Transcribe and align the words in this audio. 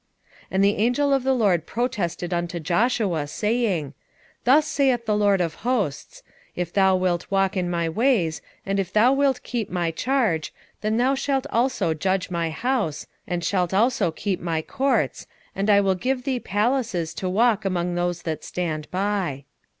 3:6 0.45 0.47
And 0.49 0.63
the 0.63 0.75
angel 0.77 1.13
of 1.13 1.21
the 1.21 1.35
LORD 1.35 1.67
protested 1.67 2.33
unto 2.33 2.59
Joshua, 2.59 3.27
saying, 3.27 3.89
3:7 3.93 3.93
Thus 4.45 4.65
saith 4.67 5.05
the 5.05 5.15
LORD 5.15 5.41
of 5.41 5.53
hosts; 5.61 6.23
If 6.55 6.73
thou 6.73 6.95
wilt 6.95 7.29
walk 7.29 7.55
in 7.55 7.69
my 7.69 7.87
ways, 7.87 8.41
and 8.65 8.79
if 8.79 8.91
thou 8.91 9.13
wilt 9.13 9.43
keep 9.43 9.69
my 9.69 9.91
charge, 9.91 10.51
then 10.81 10.97
thou 10.97 11.13
shalt 11.13 11.45
also 11.51 11.93
judge 11.93 12.31
my 12.31 12.49
house, 12.49 13.05
and 13.27 13.43
shalt 13.43 13.75
also 13.75 14.09
keep 14.09 14.39
my 14.41 14.63
courts, 14.63 15.27
and 15.55 15.69
I 15.69 15.79
will 15.81 15.93
give 15.93 16.23
thee 16.23 16.39
places 16.39 17.13
to 17.13 17.29
walk 17.29 17.63
among 17.63 17.93
these 17.93 18.23
that 18.23 18.43
stand 18.43 18.89
by. 18.89 19.43